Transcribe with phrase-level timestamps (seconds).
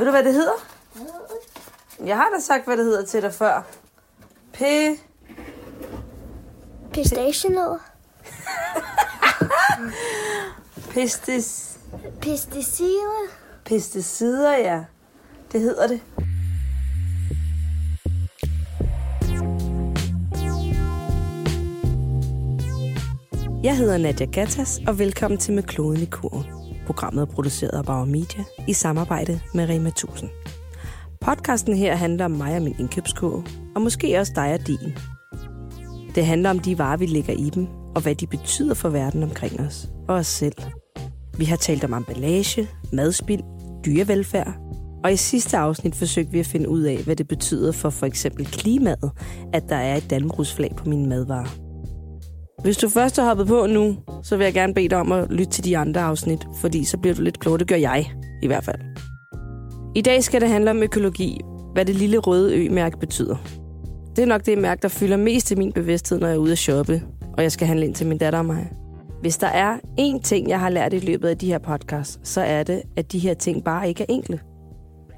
[0.00, 0.66] Ved du, hvad det hedder?
[2.04, 3.66] Jeg har da sagt, hvad det hedder til dig før.
[4.52, 4.62] P...
[6.92, 7.78] Pistachienødder.
[10.90, 11.78] Pestis...
[12.20, 13.28] Pesticider.
[13.64, 14.84] Pesticider, ja.
[15.52, 16.00] Det hedder det.
[23.62, 26.59] Jeg hedder Nadia Gattas, og velkommen til Med Kloden i Kurven.
[26.90, 30.30] Programmet er produceret af Bauer Media i samarbejde med Rema 1000.
[31.20, 34.94] Podcasten her handler om mig og min indkøbskurve, og måske også dig og din.
[36.14, 39.22] Det handler om de varer, vi lægger i dem, og hvad de betyder for verden
[39.22, 40.56] omkring os og os selv.
[41.38, 43.42] Vi har talt om emballage, madspild,
[43.84, 44.54] dyrevelfærd,
[45.04, 48.06] og i sidste afsnit forsøgte vi at finde ud af, hvad det betyder for for
[48.06, 49.10] eksempel klimaet,
[49.52, 51.69] at der er et Danbrugsflag på mine madvarer.
[52.62, 55.30] Hvis du først har hoppet på nu, så vil jeg gerne bede dig om at
[55.30, 57.58] lytte til de andre afsnit, fordi så bliver du lidt klogere.
[57.58, 58.10] Det gør jeg,
[58.42, 58.78] i hvert fald.
[59.94, 61.40] I dag skal det handle om økologi,
[61.72, 63.36] hvad det lille røde ø-mærke betyder.
[64.16, 66.52] Det er nok det mærke, der fylder mest i min bevidsthed, når jeg er ude
[66.52, 67.02] at shoppe,
[67.36, 68.72] og jeg skal handle ind til min datter og mig.
[69.20, 72.40] Hvis der er én ting, jeg har lært i løbet af de her podcasts, så
[72.40, 74.40] er det, at de her ting bare ikke er enkle.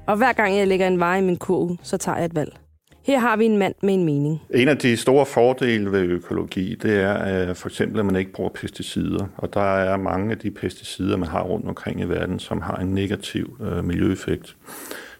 [0.07, 2.62] Og hver gang jeg lægger en vare i min kurv, så tager jeg et valg.
[3.03, 4.41] Her har vi en mand med en mening.
[4.53, 8.31] En af de store fordele ved økologi, det er øh, for eksempel, at man ikke
[8.31, 9.27] bruger pesticider.
[9.37, 12.75] Og der er mange af de pesticider, man har rundt omkring i verden, som har
[12.75, 14.55] en negativ øh, miljøeffekt.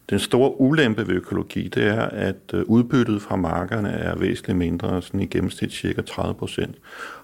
[0.10, 5.02] Den store ulempe ved økologi, det er, at øh, udbyttet fra markerne er væsentligt mindre,
[5.02, 6.76] sådan i gennemsnit cirka 30 procent.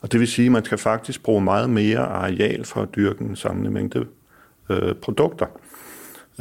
[0.02, 3.22] Og det vil sige, at man skal faktisk bruge meget mere areal for at dyrke
[3.22, 4.06] en samlet mængde
[4.70, 5.46] øh, produkter.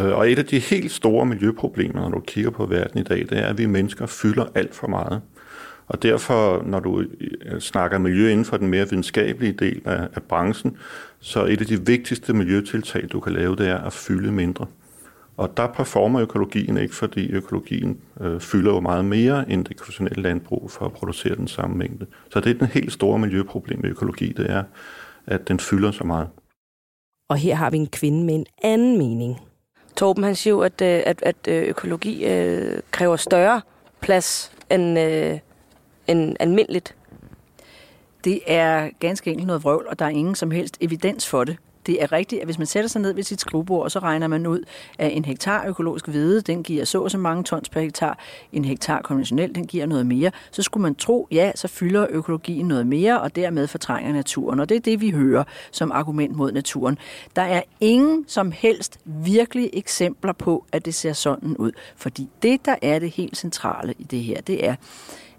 [0.01, 3.19] Øh, og et af de helt store miljøproblemer, når du kigger på verden i dag,
[3.19, 5.23] det er, at vi mennesker fylder alt for meget.
[5.87, 10.23] Og derfor, når du øh, snakker miljø inden for den mere videnskabelige del af, af
[10.23, 10.77] branchen,
[11.21, 14.67] så et af de vigtigste miljøtiltag, du kan lave, det er at fylde mindre.
[15.37, 20.23] Og der performer økologien ikke, fordi økologien øh, fylder jo meget mere end det konventionelle
[20.23, 22.07] landbrug for at producere den samme mængde.
[22.31, 24.63] Så det er den helt store miljøproblem med økologi, det er,
[25.27, 26.29] at den fylder så meget.
[27.29, 29.37] Og her har vi en kvinde med en anden mening.
[29.99, 33.61] Torben han siger jo, at, øh, at, at øh, økologi øh, kræver større
[34.01, 35.39] plads end, øh,
[36.07, 36.95] end almindeligt.
[38.25, 41.57] Det er ganske enkelt noget vrøvl, og der er ingen som helst evidens for det.
[41.89, 44.27] Det er rigtigt, at hvis man sætter sig ned ved sit skrivebord, og så regner
[44.27, 44.65] man ud,
[44.99, 48.19] at en hektar økologisk hvede, den giver så og så mange tons per hektar.
[48.53, 50.31] En hektar konventionel, den giver noget mere.
[50.51, 54.61] Så skulle man tro, ja, så fylder økologien noget mere, og dermed fortrænger naturen.
[54.61, 56.99] Og det er det, vi hører som argument mod naturen.
[57.37, 61.73] Der er ingen som helst virkelige eksempler på, at det ser sådan ud.
[61.97, 64.75] Fordi det, der er det helt centrale i det her, det er,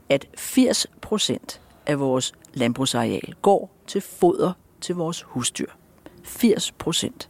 [0.10, 5.79] at 80 procent af vores landbrugsareal går til foder til vores husdyr.
[6.30, 7.30] 80 procent.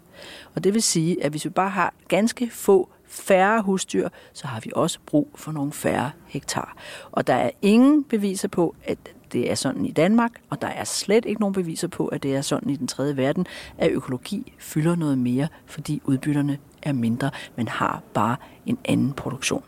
[0.55, 4.59] Og det vil sige, at hvis vi bare har ganske få færre husdyr, så har
[4.59, 6.77] vi også brug for nogle færre hektar.
[7.11, 8.97] Og der er ingen beviser på, at
[9.31, 12.35] det er sådan i Danmark, og der er slet ikke nogen beviser på, at det
[12.35, 13.45] er sådan i den tredje verden,
[13.77, 19.63] at økologi fylder noget mere, fordi udbytterne er mindre, men har bare en anden produktion.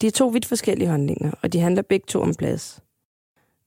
[0.00, 2.80] De er to vidt forskellige handlinger, og de handler begge to om plads.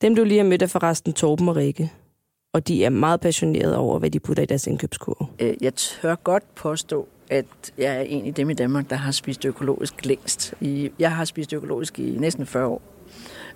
[0.01, 1.91] Dem, du lige har mødt, er forresten Torben og Rikke
[2.53, 5.27] og de er meget passionerede over, hvad de putter i deres indkøbskurve.
[5.39, 7.45] Øh, jeg tør godt påstå, at
[7.77, 10.53] jeg er en af dem i Danmark, der har spist økologisk længst.
[10.99, 12.81] Jeg har spist økologisk i næsten 40 år.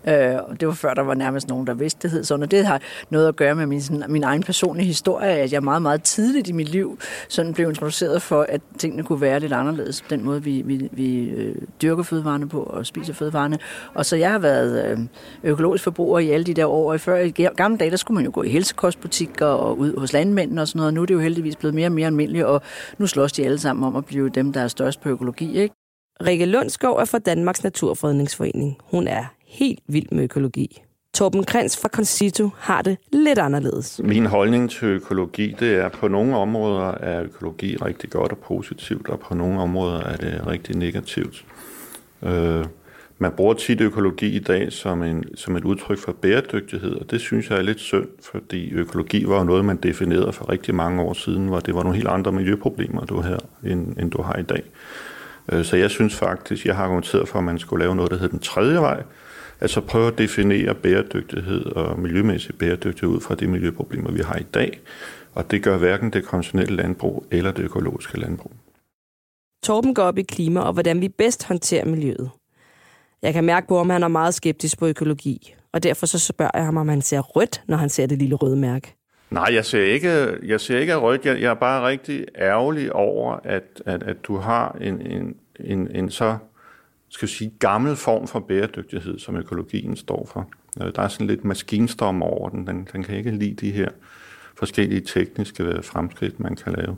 [0.07, 2.43] Øh, det var før, der var nærmest nogen, der vidste, det hed sådan.
[2.43, 5.63] Og det har noget at gøre med min, sådan, min egen personlige historie, at jeg
[5.63, 6.99] meget, meget tidligt i mit liv
[7.29, 10.03] sådan blev introduceret for, at tingene kunne være lidt anderledes.
[10.09, 13.57] Den måde, vi, vi, vi øh, dyrker fødevarene på og spiser fødevarene.
[13.93, 14.99] Og så jeg har været øh,
[15.43, 16.91] økologisk forbruger i alle de der år.
[16.91, 20.13] Og før i gamle dage, der skulle man jo gå i helsekostbutikker og ud hos
[20.13, 20.93] landmændene og sådan noget.
[20.93, 22.61] Nu er det jo heldigvis blevet mere og mere almindeligt, og
[22.97, 25.57] nu slås de alle sammen om at blive dem, der er størst på økologi.
[25.57, 25.75] Ikke?
[26.25, 28.77] Rikke Lundskov er fra Danmarks Naturfredningsforening.
[28.83, 30.81] Hun er helt vild med økologi.
[31.13, 34.01] Torben Krens fra Concito har det lidt anderledes.
[34.03, 38.37] Min holdning til økologi, det er, at på nogle områder er økologi rigtig godt og
[38.37, 41.45] positivt, og på nogle områder er det rigtig negativt.
[42.23, 42.65] Øh,
[43.17, 47.21] man bruger tit økologi i dag som, en, som et udtryk for bæredygtighed, og det
[47.21, 51.01] synes jeg er lidt synd, fordi økologi var jo noget, man definerede for rigtig mange
[51.01, 54.35] år siden, hvor det var nogle helt andre miljøproblemer, du her, end, end du har
[54.35, 54.63] i dag.
[55.51, 58.17] Øh, så jeg synes faktisk, jeg har argumenteret for, at man skulle lave noget, der
[58.17, 59.03] hedder den tredje vej,
[59.61, 64.43] Altså prøve at definere bæredygtighed og miljømæssig bæredygtighed ud fra de miljøproblemer, vi har i
[64.43, 64.79] dag.
[65.33, 68.51] Og det gør hverken det konventionelle landbrug eller det økologiske landbrug.
[69.63, 72.29] Torben går op i klima og hvordan vi bedst håndterer miljøet.
[73.21, 76.51] Jeg kan mærke på, at han er meget skeptisk på økologi, og derfor så spørger
[76.53, 78.95] jeg ham, om han ser rødt, når han ser det lille røde mærke.
[79.29, 81.25] Nej, jeg ser ikke, jeg ser ikke rødt.
[81.25, 85.95] Jeg, jeg er bare rigtig ærgerlig over, at, at, at du har en, en en,
[85.95, 86.37] en så
[87.15, 90.49] skal sige, gammel form for bæredygtighed, som økologien står for.
[90.81, 92.67] Øh, der er sådan lidt maskinstorm over den.
[92.67, 92.87] den.
[92.93, 93.89] Den kan ikke lide de her
[94.55, 96.97] forskellige tekniske øh, fremskridt, man kan lave.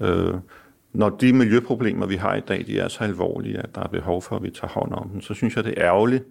[0.00, 0.34] Øh,
[0.92, 4.22] når de miljøproblemer, vi har i dag, de er så alvorlige, at der er behov
[4.22, 6.24] for, at vi tager hånd om dem, så synes jeg, det er ærgerligt,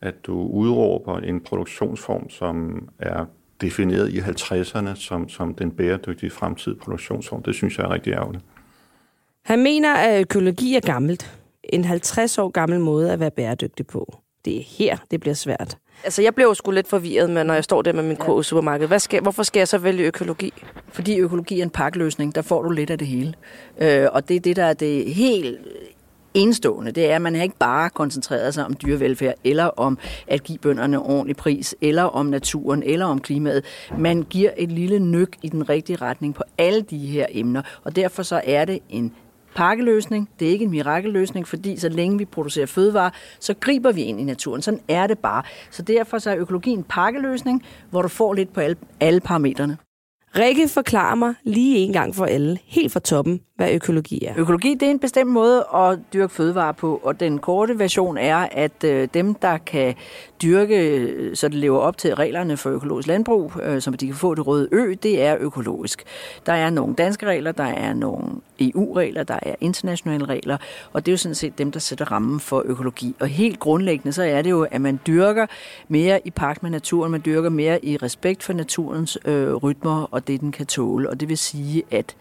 [0.00, 3.24] at du udråber en produktionsform, som er
[3.60, 7.42] defineret i 50'erne som, som den bæredygtige fremtidige produktionsform.
[7.42, 8.44] Det synes jeg er rigtig ærgerligt.
[9.42, 11.41] Han mener, at økologi er gammelt.
[11.64, 14.18] En 50 år gammel måde at være bæredygtig på.
[14.44, 15.76] Det er her, det bliver svært.
[16.04, 18.42] Altså, jeg bliver jo sgu lidt forvirret, med, når jeg står der med min ja.
[18.42, 18.86] supermarked.
[18.86, 20.52] Hvad skal, hvorfor skal jeg så vælge økologi?
[20.88, 22.34] Fordi økologi er en pakkeløsning.
[22.34, 23.34] Der får du lidt af det hele.
[23.78, 25.58] Øh, og det er det, der er det helt
[26.34, 30.58] enestående, det er, at man ikke bare koncentreret sig om dyrevelfærd, eller om at give
[30.58, 33.64] bønderne ordentlig pris, eller om naturen, eller om klimaet.
[33.98, 37.96] Man giver et lille nyk i den rigtige retning på alle de her emner, og
[37.96, 39.14] derfor så er det en
[39.54, 40.28] pakkeløsning.
[40.38, 43.10] Det er ikke en mirakelløsning, fordi så længe vi producerer fødevarer,
[43.40, 44.62] så griber vi ind i naturen.
[44.62, 45.42] Sådan er det bare.
[45.70, 49.76] Så derfor så er økologi en pakkeløsning, hvor du får lidt på alle, alle parametrene.
[50.36, 54.34] Rikke forklarer mig lige en gang for alle, helt fra toppen, hvad økologi er.
[54.36, 58.48] Økologi det er en bestemt måde at dyrke fødevarer på, og den korte version er,
[58.52, 59.94] at øh, dem, der kan
[60.42, 64.14] dyrke, øh, så det lever op til reglerne for økologisk landbrug, øh, som de kan
[64.14, 66.04] få det røde ø, det er økologisk.
[66.46, 68.24] Der er nogle danske regler, der er nogle
[68.60, 70.56] EU-regler, der er internationale regler,
[70.92, 73.14] og det er jo sådan set dem, der sætter rammen for økologi.
[73.20, 75.46] Og helt grundlæggende, så er det jo, at man dyrker
[75.88, 80.28] mere i pagt med naturen, man dyrker mere i respekt for naturens øh, rytmer og
[80.28, 81.10] det, den kan tåle.
[81.10, 82.16] Og det vil sige, at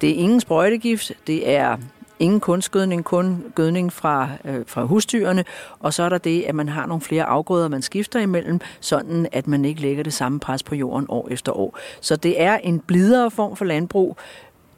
[0.00, 1.76] det er ingen sprøjtegift, det er
[2.18, 5.44] ingen kunstgødning, kun gødning fra, øh, fra husdyrene,
[5.80, 9.28] og så er der det, at man har nogle flere afgrøder, man skifter imellem, sådan
[9.32, 11.78] at man ikke lægger det samme pres på jorden år efter år.
[12.00, 14.16] Så det er en blidere form for landbrug.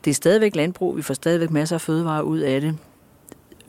[0.05, 2.79] Det er stadigvæk landbrug, vi får stadigvæk masser af fødevarer ud af det.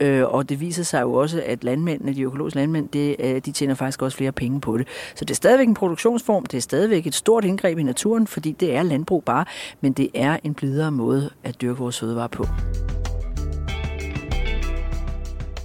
[0.00, 3.52] Øh, og det viser sig jo også, at landmændene, de økologiske landmænd, det, øh, de
[3.52, 4.88] tjener faktisk også flere penge på det.
[5.14, 8.52] Så det er stadigvæk en produktionsform, det er stadigvæk et stort indgreb i naturen, fordi
[8.52, 9.44] det er landbrug bare,
[9.80, 12.46] men det er en blidere måde at dyrke vores fødevarer på.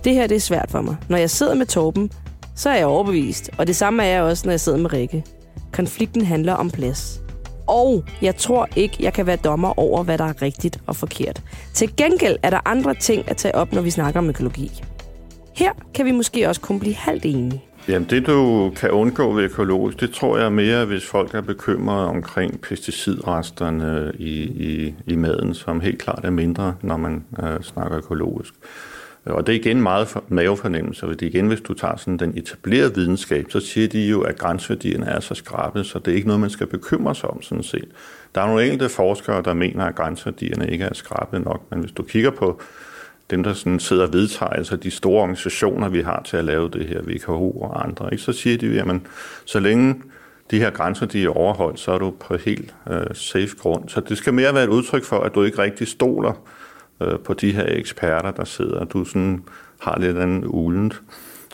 [0.03, 0.95] Det her det er svært for mig.
[1.09, 2.11] Når jeg sidder med Torben,
[2.55, 5.25] så er jeg overbevist, og det samme er jeg også, når jeg sidder med Rikke.
[5.73, 7.21] Konflikten handler om plads.
[7.69, 11.41] Og jeg tror ikke, jeg kan være dommer over, hvad der er rigtigt og forkert.
[11.73, 14.83] Til gengæld er der andre ting at tage op, når vi snakker om økologi.
[15.55, 17.63] Her kan vi måske også kun blive halvt enige.
[17.87, 22.07] Jamen det du kan undgå ved økologisk, det tror jeg mere, hvis folk er bekymrede
[22.07, 27.97] omkring pesticidresterne i, i, i maden, som helt klart er mindre, når man øh, snakker
[27.97, 28.53] økologisk.
[29.25, 32.95] Øh, og det er igen meget mavefornemmelse, fordi igen, hvis du tager sådan den etablerede
[32.95, 36.39] videnskab, så siger de jo, at grænseværdierne er så skrabe, så det er ikke noget,
[36.39, 37.87] man skal bekymre sig om sådan set.
[38.35, 41.91] Der er nogle enkelte forskere, der mener, at grænseværdierne ikke er skrabe nok, men hvis
[41.91, 42.61] du kigger på
[43.29, 46.69] dem, der sådan sidder og vedtager, altså de store organisationer, vi har til at lave
[46.69, 49.01] det her, VKO og andre, ikke, så siger de jo, at
[49.45, 50.01] så længe
[50.51, 53.89] de her grænser de er overholdt, så er du på helt øh, safe grund.
[53.89, 56.33] Så det skal mere være et udtryk for, at du ikke rigtig stoler
[57.01, 58.83] øh, på de her eksperter, der sidder.
[58.83, 59.43] Du sådan
[59.79, 61.01] har lidt andet ulent.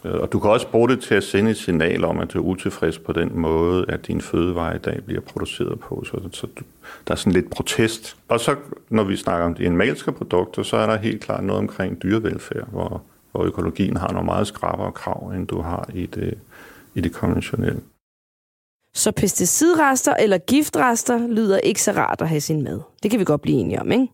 [0.05, 2.39] Øh, og du kan også bruge det til at sende et signal om, at du
[2.39, 6.03] er utilfreds på den måde, at din fødevare i dag bliver produceret på.
[6.05, 6.47] Så, så
[7.07, 8.17] der er sådan lidt protest.
[8.27, 8.55] Og så,
[8.89, 12.69] når vi snakker om de animalske produkter, så er der helt klart noget omkring dyrevelfærd,
[12.71, 13.01] hvor,
[13.31, 16.37] hvor økologien har nogle meget skrappere krav, end du har i det,
[16.95, 17.81] i det konventionelle.
[18.93, 22.79] Så pesticidrester eller giftrester lyder ikke så rart at have sin mad.
[23.03, 24.07] Det kan vi godt blive enige om, ikke?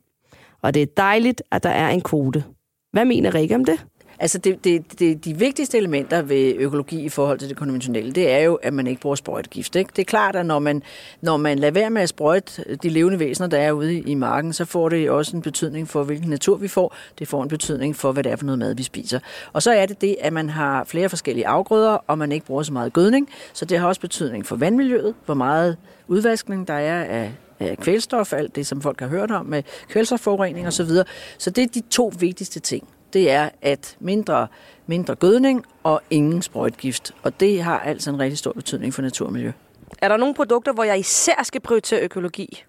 [0.62, 2.44] Og det er dejligt, at der er en kvote.
[2.92, 3.86] Hvad mener Rikke om det?
[4.22, 8.32] Altså det, det, det, de vigtigste elementer ved økologi i forhold til det konventionelle, det
[8.32, 9.76] er jo, at man ikke bruger sprøjtegift.
[9.76, 9.92] Ikke?
[9.96, 10.84] Det er klart, at når man,
[11.22, 14.54] når man lader være med at sprøjte de levende væsener, der er ude i marken,
[14.54, 16.96] så får det også en betydning for, hvilken natur vi får.
[17.20, 19.20] Det får en betydning for, hvad det er for noget mad, vi spiser.
[19.54, 22.64] Og så er det det, at man har flere forskellige afgrøder, og man ikke bruger
[22.64, 23.30] så meget gødning.
[23.54, 25.78] Så det har også betydning for vandmiljøet, hvor meget
[26.08, 27.32] udvaskning der er af
[27.76, 30.86] kvælstof, alt det, som folk har hørt om med kvælstofforurening osv.
[30.86, 31.04] Så,
[31.38, 32.88] så det er de to vigtigste ting.
[33.14, 34.48] Det er, at mindre,
[34.88, 37.12] mindre gødning og ingen sprøjtgift.
[37.24, 39.52] Og det har altså en rigtig stor betydning for natur og miljø.
[39.98, 42.64] Er der nogle produkter, hvor jeg især skal prioritere økologi?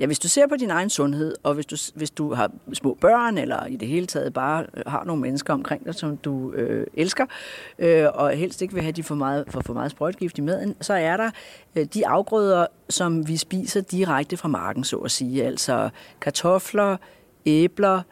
[0.00, 2.98] Ja, hvis du ser på din egen sundhed, og hvis du, hvis du har små
[3.00, 6.52] børn, eller i det hele taget bare øh, har nogle mennesker omkring dig, som du
[6.52, 7.26] øh, elsker,
[7.78, 10.74] øh, og helst ikke vil have de for meget, for, for meget sprøjtgift i maden,
[10.80, 11.30] så er der
[11.76, 15.44] øh, de afgrøder, som vi spiser direkte fra marken, så at sige.
[15.44, 16.96] Altså kartofler,
[17.46, 18.02] æbler,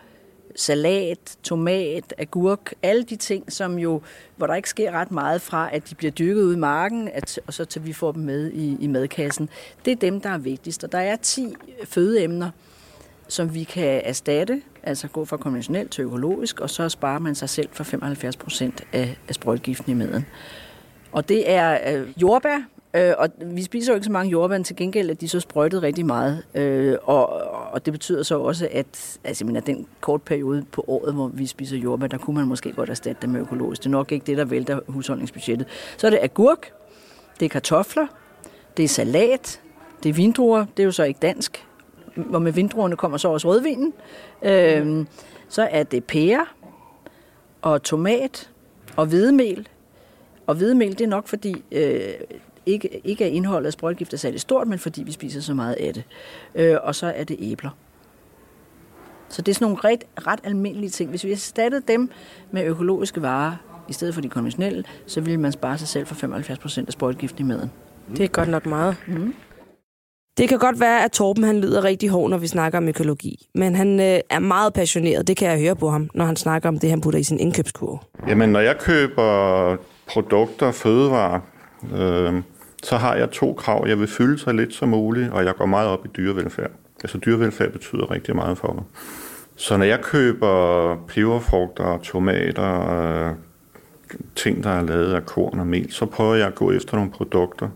[0.57, 4.03] salat, tomat, agurk, alle de ting, som jo,
[4.37, 7.41] hvor der ikke sker ret meget fra, at de bliver dyrket ud i marken, at,
[7.47, 9.49] og så til vi får dem med i, i madkassen.
[9.85, 10.85] Det er dem, der er vigtigst.
[10.85, 12.51] Og der er 10 fødeemner,
[13.29, 17.49] som vi kan erstatte altså gå fra konventionelt til økologisk, og så sparer man sig
[17.49, 20.27] selv for 75 procent af, af sprøjtgiften i maden.
[21.13, 22.59] Og det er øh, jordbær,
[22.97, 25.83] øh, og vi spiser jo ikke så mange jordbær, til gengæld at de så sprøjtet
[25.83, 26.43] rigtig meget.
[26.55, 27.29] Øh, og,
[27.73, 31.47] og det betyder så også, at altså, mener, den kort periode på året, hvor vi
[31.47, 33.83] spiser jordbær, der kunne man måske godt erstatte det med økologisk.
[33.83, 35.67] Det er nok ikke det, der vælter husholdningsbudgettet.
[35.97, 36.73] Så er det agurk,
[37.41, 38.07] det er kartofler,
[38.77, 39.61] det er salat,
[40.03, 41.67] det er vindruer, det er jo så ikke dansk,
[42.15, 43.93] hvor med vindruerne kommer så også rødvinen.
[44.43, 45.07] Øhm,
[45.49, 46.47] så er det pære
[47.63, 48.51] og tomat
[48.97, 49.69] og hvedemel.
[50.47, 52.09] Og hvedemel, det er nok fordi, øh,
[52.67, 55.75] ikke, ikke er indholdet af sprøjtgift er særlig stort, men fordi vi spiser så meget
[55.75, 56.05] af det.
[56.55, 57.71] Øh, og så er det æbler.
[59.29, 61.11] Så det er sådan nogle ret, ret almindelige ting.
[61.11, 62.11] Hvis vi erstattede dem
[62.51, 63.57] med økologiske varer,
[63.89, 66.93] i stedet for de konventionelle, så ville man spare sig selv for 75 procent af
[66.93, 67.71] sprøjtgiften i maden.
[68.17, 68.97] Det er godt nok meget.
[69.07, 69.35] Mm.
[70.39, 73.49] Det kan godt være, at Torben han lyder rigtig hård, når vi snakker om økologi.
[73.55, 76.69] Men han øh, er meget passioneret, det kan jeg høre på ham, når han snakker
[76.69, 77.99] om det, han putter i sin indkøbskurve.
[78.29, 79.77] Jamen, når jeg køber
[80.09, 81.41] produkter, fødevarer,
[81.95, 82.43] øh,
[82.87, 83.85] så har jeg to krav.
[83.89, 86.71] Jeg vil fylde så lidt som muligt, og jeg går meget op i dyrevelfærd.
[87.03, 88.85] Altså dyrevelfærd betyder rigtig meget for mig.
[89.57, 93.35] Så når jeg køber peberfrugter, tomater, øh,
[94.35, 97.11] ting, der er lavet af korn og mel, så prøver jeg at gå efter nogle
[97.11, 97.69] produkter,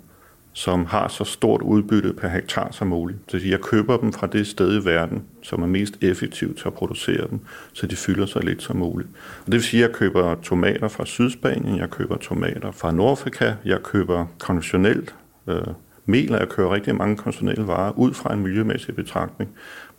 [0.60, 3.18] som har så stort udbytte per hektar som muligt.
[3.28, 6.74] Så jeg køber dem fra det sted i verden, som er mest effektivt til at
[6.74, 7.40] producere dem,
[7.72, 9.08] så de fylder sig lidt som muligt.
[9.40, 13.52] Og det vil sige, at jeg køber tomater fra Sydspanien, jeg køber tomater fra Nordafrika,
[13.64, 15.14] jeg køber konventionelt
[15.48, 15.62] øh,
[16.06, 19.50] mel, og jeg køber rigtig mange konventionelle varer ud fra en miljømæssig betragtning.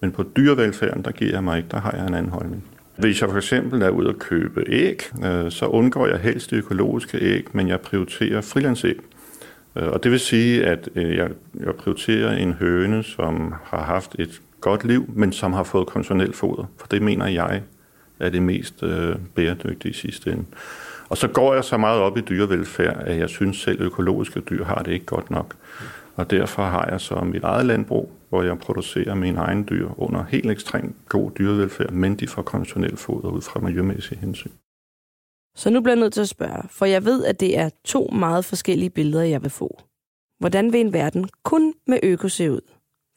[0.01, 2.63] Men på dyrevelfærden, der giver jeg mig ikke, der har jeg en anden holdning.
[2.97, 6.55] Hvis jeg for eksempel er ude at købe æg, øh, så undgår jeg helst de
[6.55, 8.99] økologiske æg, men jeg prioriterer frilandsæg.
[9.75, 14.15] Øh, og det vil sige, at øh, jeg, jeg prioriterer en høne, som har haft
[14.19, 16.65] et godt liv, men som har fået konventionelt foder.
[16.77, 17.61] For det mener jeg
[18.19, 20.45] er det mest øh, bæredygtige i sidste ende.
[21.09, 24.63] Og så går jeg så meget op i dyrevelfærd, at jeg synes selv økologiske dyr
[24.63, 25.55] har det ikke godt nok.
[26.15, 30.23] Og derfor har jeg så mit eget landbrug, hvor jeg producerer mine egne dyr under
[30.23, 34.51] helt ekstremt god dyrevelfærd, men de får konventionelt foder ud fra miljømæssige hensyn.
[35.55, 38.09] Så nu bliver jeg nødt til at spørge, for jeg ved, at det er to
[38.13, 39.81] meget forskellige billeder, jeg vil få.
[40.39, 42.61] Hvordan vil en verden kun med øko se ud?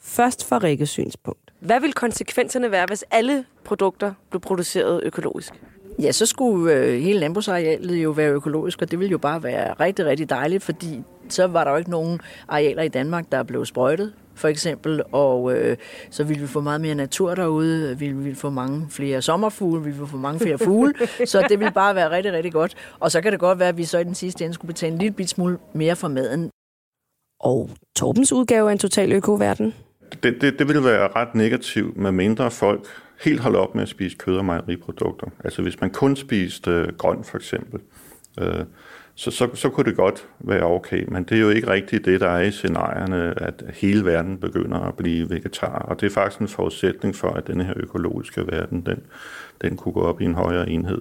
[0.00, 1.52] Først fra Rikkes synspunkt.
[1.60, 5.52] Hvad vil konsekvenserne være, hvis alle produkter blev produceret økologisk?
[5.98, 9.72] Ja, så skulle øh, hele landbrugsarealet jo være økologisk, og det ville jo bare være
[9.72, 13.66] rigtig, rigtig dejligt, fordi så var der jo ikke nogen arealer i Danmark, der blev
[13.66, 15.76] sprøjtet, for eksempel, og øh,
[16.10, 19.90] så ville vi få meget mere natur derude, vi ville få mange flere sommerfugle, vi
[19.90, 20.94] ville få mange flere fugle,
[21.26, 22.74] så det ville bare være rigtig, rigtig godt.
[23.00, 24.92] Og så kan det godt være, at vi så i den sidste ende skulle betale
[24.92, 26.50] en lille bit smule mere for maden.
[27.40, 29.74] Og Torbens udgave af en total økoverden?
[30.22, 32.86] Det, det, det ville være ret negativt, med mindre folk
[33.20, 35.26] helt holde op med at spise kød og mejeriprodukter.
[35.44, 37.80] Altså hvis man kun spiste øh, grøn for eksempel,
[38.40, 38.64] øh,
[39.16, 41.04] så, så, så kunne det godt være okay.
[41.08, 44.78] Men det er jo ikke rigtigt det, der er i scenarierne, at hele verden begynder
[44.78, 45.78] at blive vegetar.
[45.78, 49.02] Og det er faktisk en forudsætning for, at denne her økologiske verden, den,
[49.62, 51.00] den kunne gå op i en højere enhed.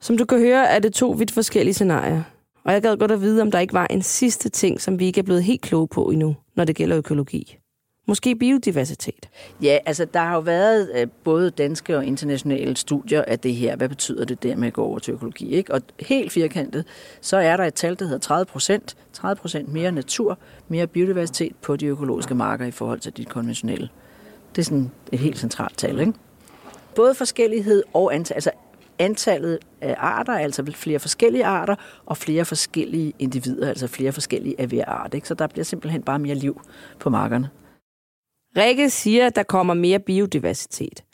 [0.00, 2.22] Som du kan høre, er det to vidt forskellige scenarier.
[2.64, 5.06] Og jeg gad godt at vide, om der ikke var en sidste ting, som vi
[5.06, 7.58] ikke er blevet helt kloge på endnu, når det gælder økologi.
[8.06, 9.28] Måske biodiversitet?
[9.62, 13.76] Ja, altså der har jo været øh, både danske og internationale studier af det her.
[13.76, 15.50] Hvad betyder det der med at gå over til økologi?
[15.50, 15.74] Ikke?
[15.74, 16.84] Og helt firkantet,
[17.20, 18.96] så er der et tal, der hedder 30 procent.
[19.12, 20.38] 30 procent mere natur,
[20.68, 23.88] mere biodiversitet på de økologiske marker i forhold til de konventionelle.
[24.56, 26.12] Det er sådan et helt centralt tal, ikke?
[26.94, 28.50] Både forskellighed og antal, altså
[28.98, 31.74] antallet af arter, altså flere forskellige arter,
[32.06, 35.14] og flere forskellige individer, altså flere forskellige af hver art.
[35.14, 35.28] Ikke?
[35.28, 36.60] Så der bliver simpelthen bare mere liv
[36.98, 37.48] på markerne.
[38.56, 41.04] Rikke siger, at der kommer mere biodiversitet.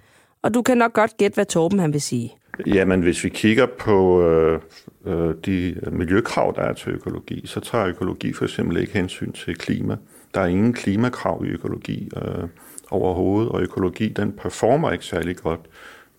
[0.43, 2.37] Og du kan nok godt gætte, hvad Torben han vil sige.
[2.67, 4.61] Jamen, hvis vi kigger på øh,
[5.07, 9.57] øh, de miljøkrav, der er til økologi, så tager økologi for eksempel ikke hensyn til
[9.57, 9.97] klima.
[10.35, 12.49] Der er ingen klimakrav i økologi øh,
[12.91, 15.61] overhovedet, og økologi den performer ikke særlig godt,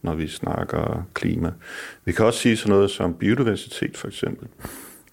[0.01, 1.51] når vi snakker klima.
[2.05, 4.47] Vi kan også sige sådan noget som biodiversitet for eksempel.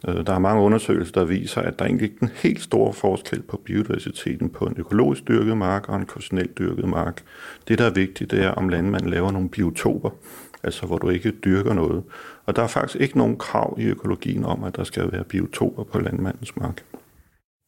[0.08, 2.92] Øh, der er mange undersøgelser, der viser, at der er egentlig ikke en helt stor
[2.92, 7.22] forskel på biodiversiteten på en økologisk dyrket mark og en konventionelt dyrket mark.
[7.68, 10.10] Det, der er vigtigt, det er, om landmanden laver nogle biotoper,
[10.62, 12.04] altså hvor du ikke dyrker noget.
[12.46, 15.84] Og der er faktisk ikke nogen krav i økologien om, at der skal være biotoper
[15.84, 16.84] på landmandens mark.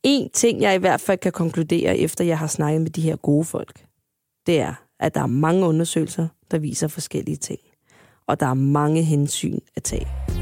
[0.05, 3.16] En ting, jeg i hvert fald kan konkludere, efter jeg har snakket med de her
[3.16, 3.85] gode folk,
[4.47, 7.61] det er, at der er mange undersøgelser, der viser forskellige ting.
[8.26, 10.36] Og der er mange hensyn at tage.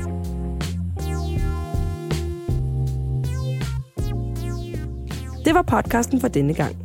[5.44, 6.76] Det var podcasten for denne gang.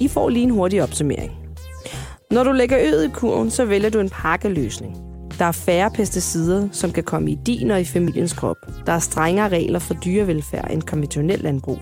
[0.00, 1.32] I får lige en hurtig opsummering.
[2.30, 4.96] Når du lægger øget i kurven, så vælger du en pakkeløsning.
[5.38, 8.56] Der er færre pesticider, som kan komme i din og i familiens krop.
[8.86, 11.78] Der er strengere regler for dyrevelfærd end konventionel landbrug.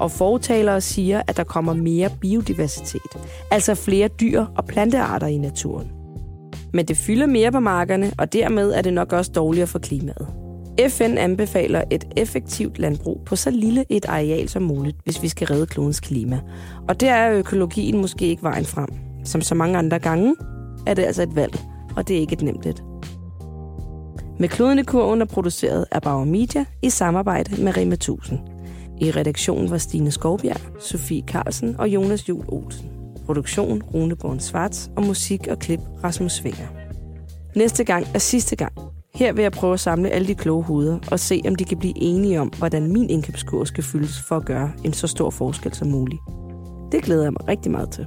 [0.00, 3.16] Og fortalere siger, at der kommer mere biodiversitet,
[3.50, 5.88] altså flere dyr og plantearter i naturen.
[6.72, 10.45] Men det fylder mere på markerne, og dermed er det nok også dårligere for klimaet.
[10.88, 15.46] FN anbefaler et effektivt landbrug på så lille et areal som muligt, hvis vi skal
[15.46, 16.40] redde klodens klima.
[16.88, 18.88] Og der er økologien måske ikke vejen frem.
[19.24, 20.36] Som så mange andre gange
[20.86, 21.58] er det altså et valg,
[21.96, 22.84] og det er ikke et nemt et.
[24.38, 28.38] Med kloden i kurven er produceret af Bauer Media i samarbejde med Rema 1000.
[29.00, 32.90] I redaktionen var Stine Skovbjerg, Sofie Carlsen og Jonas Jul Olsen.
[33.26, 36.66] Produktion Rune Born Svarts og musik og klip Rasmus Svinger.
[37.56, 38.85] Næste gang er sidste gang.
[39.16, 41.78] Her vil jeg prøve at samle alle de kloge hoveder og se, om de kan
[41.78, 45.74] blive enige om, hvordan min indkøbskur skal fyldes for at gøre en så stor forskel
[45.74, 46.20] som muligt.
[46.92, 48.06] Det glæder jeg mig rigtig meget til.